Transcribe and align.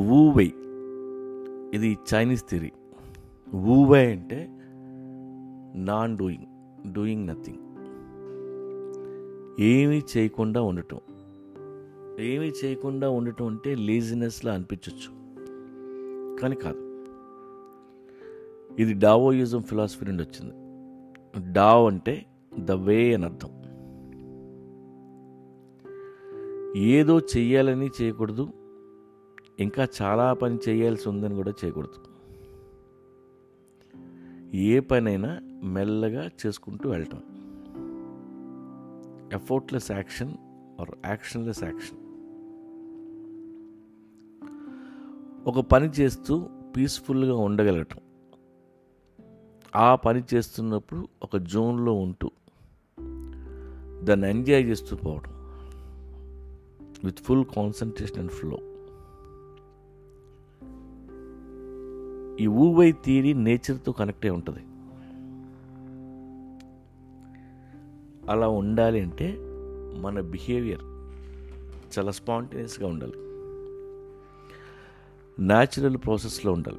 వూవై. 0.00 0.52
ఇది 1.74 1.98
చైనీస్ 2.14 2.44
థిరీ 2.48 2.72
వూవై 3.54 4.12
అంటే 4.12 4.48
non 5.76 6.18
doing 6.18 6.46
doing 6.92 7.26
nothing. 7.26 7.58
ఏమీ 9.60 10.02
చేయకుండా 10.16 10.62
ఉండటం. 10.62 11.00
ఏమీ 12.20 12.52
చేయకుండా 12.64 13.10
ఉండటం 13.10 13.46
అంటే 13.46 13.74
లేజినెస్లా 13.74 14.52
అనిపించవచ్చు 14.52 15.24
కానీ 16.40 16.56
కాదు. 16.56 17.04
ఇది 18.78 18.94
డావోయిజం 18.94 19.62
ఫిలాసఫీ 19.62 20.06
నుండి 20.06 20.22
వచ్చింది. 20.22 20.54
డావ్ 21.52 21.86
అంటే 21.86 22.26
ద 22.58 22.72
వే 22.72 23.14
అని 23.14 23.24
అర్థం. 23.24 23.48
ఏదో 26.76 27.18
చెయ్యాలని 27.18 27.90
చేయకూడదు 28.02 28.48
ఇంకా 29.60 29.88
చాలా 30.02 30.32
పని 30.32 30.58
చేయాల్సి 30.68 31.08
ఉందని 31.08 31.34
కూడా 31.34 31.52
చేయకూడదు. 31.64 32.14
ఏ 34.56 34.80
పనైనా 34.80 35.40
మెల్లగా 35.62 36.30
చేసుకుంటూ 36.46 36.90
వెళ్ళటం. 36.90 37.22
Effortless 39.34 39.90
action 39.90 40.34
or 40.80 40.90
actionless 41.06 41.64
action 41.64 41.98
ఒక 45.48 45.60
పని 45.60 45.88
చేస్తూ 45.88 46.48
పీస్ఫుల్గా 46.76 47.36
ఉండగలగటం. 47.36 47.98
ఆ 49.76 49.94
పని 49.94 50.22
చేస్తున్నప్పుడు 50.34 51.08
ఒక 51.22 51.36
జోన్లో 51.36 51.92
ఉంటూ 51.92 52.30
దాన్ని 54.04 54.30
ఎంజాయ్ 54.30 54.64
చేస్తూ 54.64 54.96
పోవడం 54.96 55.30
with 57.04 57.18
full 57.18 57.44
concentration 57.44 58.18
and 58.18 58.30
flow 58.30 58.58
ఈ 62.40 62.46
ఊవై 62.46 62.92
థియరీ 62.92 63.32
నేచర్తో 63.32 63.92
కనెక్ట్ 63.92 64.26
అయి 64.26 64.34
ఉంటుంది. 64.34 64.60
అలా 68.30 68.48
ఉండాలి 68.48 69.00
అంటే 69.00 69.36
మన 70.00 70.20
బిహేవియర్ 70.20 70.82
చాలా 71.98 72.10
స్పాంటేనియస్గా 72.10 72.86
ఉండాలి. 72.86 73.12
న్యాచురల్ 75.42 75.96
ప్రాసెస్లో 75.96 76.52
ఉండాలి. 76.52 76.78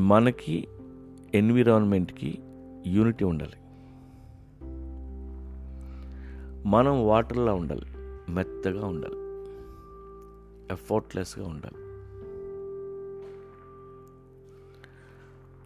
మనకి 0.00 0.68
ఎన్విరాన్మెంట్కి 1.34 2.38
యూనిటీ 2.86 3.24
ఉండాలి. 3.24 3.52
మనం 6.68 7.06
వాటర్లా 7.06 7.52
ఉండాలి. 7.52 7.86
మెత్తగా 8.32 8.86
ఉండాలి. 8.86 9.16
ఎఫర్ట్లెస్గా 10.72 11.46
ఉండాలి. 11.46 11.87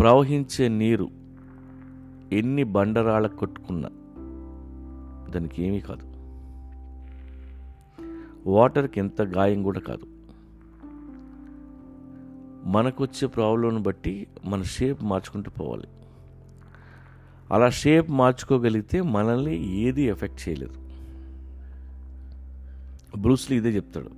ప్రవహించే 0.00 0.68
నీరు 0.68 1.08
ఎన్ని 2.32 2.64
బండరాళ్ళ 2.64 3.26
కొట్టుకున్నా 3.26 3.88
దానికి 5.30 5.64
ఏమీ 5.64 5.80
కాదు. 5.80 6.10
వాటర్కి 8.50 9.00
ఎంత 9.00 9.22
గాయం 9.22 9.62
కూడా 9.62 9.80
కాదు. 9.80 10.06
మనకు 12.68 13.04
వచ్చే 13.04 13.28
ప్రాబ్లంను 13.28 13.82
బట్టి 13.82 14.26
మన 14.44 14.62
షేప్ 14.62 15.02
మార్చుకుంటూ 15.02 15.50
పోవాలి. 15.50 15.88
అలా 17.52 17.70
షేప్ 17.70 18.10
మార్చుకోగలిగితే 18.10 19.02
మనల్ని 19.02 19.68
ఏది 19.68 20.02
ఎఫెక్ట్ 20.02 20.48
చేయలేదు. 20.48 20.74
బ్రూస్లీ 23.20 23.56
ఇదే 23.56 23.70
చెప్తాడు. 23.70 24.10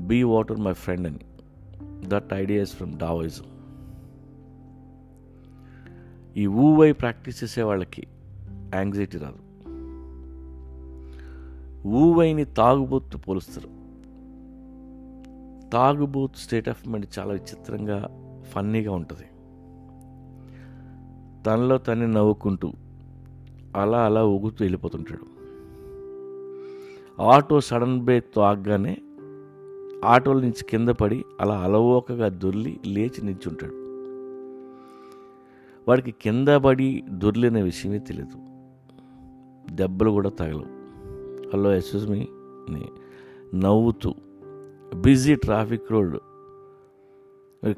బీ 0.00 0.22
వాటర్ 0.22 0.58
మై 0.58 0.72
ఫ్రెండ్ 0.72 1.06
అని. 1.06 1.18
That 2.08 2.34
ideas 2.34 2.72
from 2.72 2.98
Taoism. 2.98 3.51
ఈ 6.36 6.46
ఊవై 6.46 6.92
ప్రాక్టీస్ 6.92 7.44
చేసే 7.44 7.62
వాళ్ళకి 7.62 8.06
యాంగ్జైటీ 8.74 9.18
రాదు. 9.18 9.68
ఊవైని 11.88 12.44
తాగుబోతు 12.44 13.18
పోలుస్తారు. 13.18 13.68
తాగుబోతు 15.70 16.38
స్టేట్ 16.38 16.68
ఆఫ్ 16.68 16.88
మైండ్ 16.88 17.06
చాలా 17.18 17.32
విచిత్రంగా 17.32 18.10
ఫన్నీగా 18.50 18.92
ఉంటుంది. 18.92 19.24
తనలో 21.46 21.78
తనే 21.78 22.06
నవ్వుకుంటూ 22.06 22.72
అలా 23.76 24.04
అలా 24.04 24.24
ఊగుతూ 24.24 24.56
వెళ్ళిపోతుంటాడు. 24.60 25.32
ఆటో 27.22 27.60
సడన్ 27.60 28.00
బ్రేక్తో 28.00 28.40
ఆగగానే 28.40 28.96
ఆటోల 30.04 30.36
నుంచి 30.36 30.64
కింద 30.70 30.88
పడి 30.88 31.24
అలా 31.40 31.58
అలవోకగా 31.58 32.28
దొర్లి 32.28 32.80
లేచి 32.86 33.22
నిల్చుంటాడు 33.22 33.81
వాడికి 35.88 36.10
కింద 36.10 36.48
పడి 36.48 37.04
దొర్లిన 37.08 37.62
విషయమే 37.62 37.98
తెలియదు 37.98 38.52
దెబ్బలు 39.74 40.10
కూడా 40.10 40.30
తగలవు. 40.30 40.66
Hello 41.52 41.74
excuse 41.74 42.10
me. 42.10 42.28
నవ్వుతూ 43.54 44.14
బిజీ 44.94 45.34
ట్రాఫిక్ 45.34 45.92
రోడ్. 45.92 46.18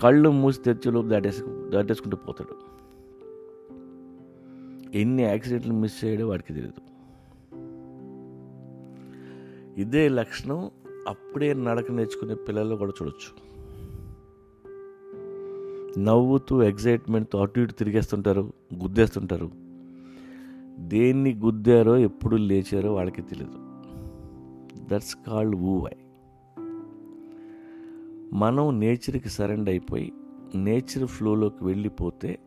కళ్ళు 0.00 0.30
మూసి 0.30 0.62
తెరిచేలోపు 0.62 1.06
దాటేసుకు 1.06 1.68
దాటేసుకుంటూ 1.68 2.16
పోతాడు. 2.16 2.76
ఎన్ని 4.96 5.22
యాక్సిడెంట్లు 5.22 5.72
మిస్ 5.72 6.04
చేయడో 6.04 6.28
వాడికి 6.28 6.54
తెలియదు 6.54 6.86
ఇదే 9.80 10.08
లక్షణం 10.08 10.70
అప్పుడే 11.08 11.54
నడక 11.54 11.90
నేర్చుకునే 11.90 12.34
పిల్లల్లో 12.34 12.76
కూడా 12.76 12.92
చూడొచ్చు. 13.02 13.55
నవ్వుతూ 15.98 16.62
ఎగ్జైట్మెంట్తో 16.62 17.38
అటు 17.38 17.60
ఇటు 17.60 17.72
తిరిగేస్తుంటారు 17.72 18.52
గుద్దేస్తుంటారు. 18.82 19.50
దేన్ని 20.78 21.34
గుద్దారో 21.34 21.96
ఎప్పుడు 21.96 22.36
లేచారో 22.36 22.94
వాళ్ళకి 22.94 23.22
తెలియదు 23.22 23.58
దట్స్ 24.88 25.16
కాల్డ్ 25.26 25.56
ఊవై 25.56 25.96
మనం 28.32 28.80
నేచర్కి 28.80 29.28
సరెండ్ 29.28 29.68
అయిపోయి 29.68 30.12
నేచర్ 30.54 31.06
ఫ్లోలోకి 31.06 31.64
వెళ్ళిపోతే 31.64 32.38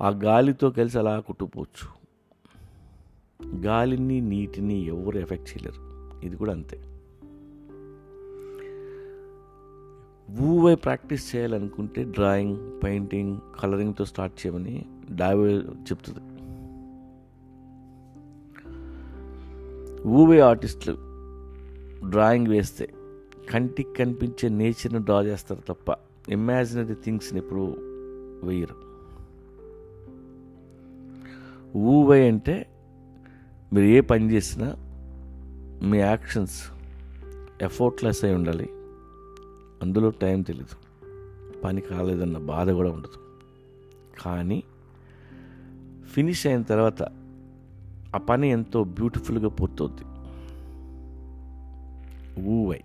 ఆ 0.00 0.08
గాలితో 0.08 0.70
కలిసి 0.70 0.98
అలా 0.98 1.20
కుట్టుపోవచ్చు 1.20 1.98
గాలిని 3.64 4.20
నీటిని 4.20 4.86
ఎవరు 4.86 5.18
ఎఫెక్ట్ 5.18 5.50
చేయలేరు. 5.50 5.88
ఇది 6.26 6.36
కూడా 6.36 6.52
అంతే. 6.52 6.97
ఊవే 10.36 10.74
ప్రాక్టీస్ 10.74 11.36
చేయాలనుకుంటే 11.36 12.04
డ్రాయింగ్ 12.04 12.82
పెయింటింగ్ 12.84 13.38
కలరింగ్తో 13.60 14.04
స్టార్ట్ 14.04 14.46
చేయమని 14.46 14.84
డావే 15.12 15.54
చెప్తుంది. 15.54 16.18
ఊవే 20.08 20.40
ఆర్టిస్టులు 20.40 20.96
డ్రాయింగ్ 22.10 22.46
వేస్తే 22.46 22.88
కంటికి 23.50 23.94
కనిపించే 23.94 24.48
నేచర్ని 24.48 24.98
డ్రా 24.98 25.22
చేస్తారు 25.22 25.60
తప్ప 25.68 25.96
ఇమాజినరీ 26.28 26.94
థింగ్స్ని 26.94 27.40
ఎప్పుడు 27.40 27.76
వేయరు. 28.44 28.88
ఊవే 31.76 32.28
అంటే 32.28 32.66
మీరు 33.72 33.86
ఏ 33.86 34.00
పని 34.00 34.32
చేసినా 34.32 34.74
మీ 35.88 35.98
యాక్షన్స్ 35.98 36.70
ఎఫర్ట్లెస్ 37.62 38.24
అయి 38.24 38.34
ఉండాలి. 38.34 38.70
అందులో 39.82 40.10
టైం 40.10 40.42
తెలీదు. 40.42 40.88
పని 41.60 41.80
కాలేదన్న 41.80 42.38
బాధ 42.38 42.70
కూడా 42.70 42.90
ఉండదు. 42.90 43.18
కానీ 44.20 44.62
ఫినిష్ 46.12 46.46
అయిన 46.46 46.62
తర్వాత 46.62 47.02
ఆ 48.14 48.18
పని 48.18 48.50
ఎంతో 48.50 48.84
బ్యూటిఫుల్గా 48.84 49.48
పూర్తవుద్ది. 49.48 50.04
ఊవై 52.40 52.80